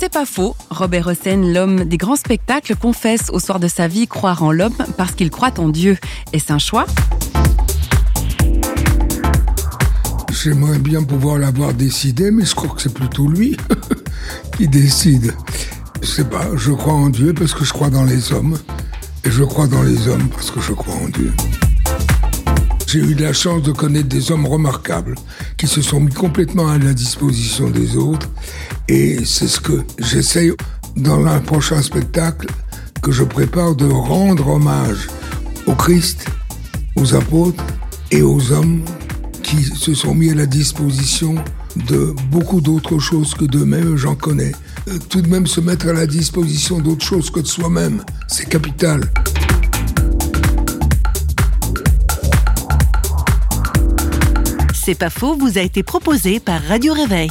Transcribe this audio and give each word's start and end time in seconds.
C'est 0.00 0.12
pas 0.12 0.26
faux. 0.26 0.54
Robert 0.70 1.08
Hossein, 1.08 1.52
l'homme 1.52 1.84
des 1.84 1.96
grands 1.96 2.14
spectacles, 2.14 2.76
confesse 2.76 3.30
au 3.32 3.40
soir 3.40 3.58
de 3.58 3.66
sa 3.66 3.88
vie 3.88 4.06
croire 4.06 4.44
en 4.44 4.52
l'homme 4.52 4.76
parce 4.96 5.12
qu'il 5.12 5.28
croit 5.28 5.58
en 5.58 5.68
Dieu. 5.68 5.98
Est-ce 6.32 6.52
un 6.52 6.58
choix? 6.58 6.86
J'aimerais 10.30 10.78
bien 10.78 11.02
pouvoir 11.02 11.38
l'avoir 11.38 11.74
décidé, 11.74 12.30
mais 12.30 12.44
je 12.44 12.54
crois 12.54 12.70
que 12.76 12.80
c'est 12.80 12.94
plutôt 12.94 13.26
lui 13.26 13.56
qui 14.56 14.68
décide. 14.68 15.34
Je 16.00 16.06
sais 16.06 16.24
pas, 16.24 16.46
je 16.54 16.70
crois 16.70 16.94
en 16.94 17.08
Dieu 17.08 17.34
parce 17.34 17.52
que 17.52 17.64
je 17.64 17.72
crois 17.72 17.90
dans 17.90 18.04
les 18.04 18.32
hommes. 18.32 18.56
Et 19.24 19.32
je 19.32 19.42
crois 19.42 19.66
dans 19.66 19.82
les 19.82 20.06
hommes 20.06 20.28
parce 20.28 20.52
que 20.52 20.60
je 20.60 20.74
crois 20.74 20.94
en 20.94 21.08
Dieu. 21.08 21.32
J'ai 22.90 23.00
eu 23.00 23.12
la 23.16 23.34
chance 23.34 23.62
de 23.64 23.72
connaître 23.72 24.08
des 24.08 24.32
hommes 24.32 24.46
remarquables 24.46 25.14
qui 25.58 25.66
se 25.66 25.82
sont 25.82 26.00
mis 26.00 26.10
complètement 26.10 26.68
à 26.68 26.78
la 26.78 26.94
disposition 26.94 27.68
des 27.68 27.98
autres. 27.98 28.30
Et 28.88 29.26
c'est 29.26 29.46
ce 29.46 29.60
que 29.60 29.84
j'essaye 29.98 30.52
dans 30.96 31.26
un 31.26 31.38
prochain 31.40 31.82
spectacle 31.82 32.46
que 33.02 33.12
je 33.12 33.24
prépare 33.24 33.74
de 33.74 33.84
rendre 33.84 34.48
hommage 34.48 35.06
au 35.66 35.74
Christ, 35.74 36.24
aux 36.96 37.14
apôtres 37.14 37.62
et 38.10 38.22
aux 38.22 38.52
hommes 38.52 38.80
qui 39.42 39.64
se 39.64 39.92
sont 39.92 40.14
mis 40.14 40.30
à 40.30 40.34
la 40.34 40.46
disposition 40.46 41.34
de 41.76 42.14
beaucoup 42.30 42.62
d'autres 42.62 42.98
choses 42.98 43.34
que 43.34 43.44
d'eux-mêmes, 43.44 43.96
j'en 43.96 44.14
connais. 44.14 44.52
Euh, 44.88 44.98
tout 45.10 45.20
de 45.20 45.28
même 45.28 45.46
se 45.46 45.60
mettre 45.60 45.88
à 45.88 45.92
la 45.92 46.06
disposition 46.06 46.78
d'autres 46.78 47.04
choses 47.04 47.28
que 47.28 47.40
de 47.40 47.46
soi-même, 47.46 48.02
c'est 48.28 48.48
capital. 48.48 49.02
C'est 54.88 54.94
pas 54.94 55.10
faux, 55.10 55.34
vous 55.34 55.58
a 55.58 55.60
été 55.60 55.82
proposé 55.82 56.40
par 56.40 56.62
Radio 56.62 56.94
Réveil. 56.94 57.28